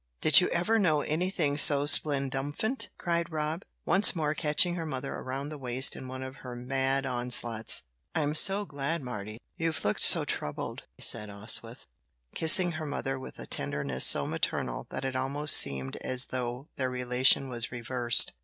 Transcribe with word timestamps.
"Did 0.19 0.41
you 0.41 0.47
ever 0.47 0.79
know 0.79 1.01
anything 1.01 1.59
so 1.59 1.83
splendumphant?" 1.83 2.87
cried 2.97 3.31
Rob, 3.31 3.61
once 3.85 4.15
more 4.15 4.33
catching 4.33 4.73
her 4.73 4.85
mother 4.87 5.13
around 5.13 5.49
the 5.49 5.59
waist 5.59 5.95
in 5.95 6.07
one 6.07 6.23
of 6.23 6.37
her 6.37 6.55
mad 6.55 7.05
onslaughts. 7.05 7.83
"I'm 8.15 8.33
so 8.33 8.65
glad, 8.65 9.03
Mardy! 9.03 9.39
You've 9.57 9.85
looked 9.85 10.01
so 10.01 10.25
troubled," 10.25 10.81
said 10.99 11.29
Oswyth, 11.29 11.85
kissing 12.33 12.71
her 12.71 12.85
mother 12.87 13.19
with 13.19 13.37
a 13.37 13.45
tenderness 13.45 14.03
so 14.03 14.25
maternal 14.25 14.87
that 14.89 15.05
it 15.05 15.15
almost 15.15 15.55
seemed 15.55 15.97
as 15.97 16.25
though 16.31 16.67
their 16.77 16.89
relation 16.89 17.47
was 17.47 17.71
reversed. 17.71 18.33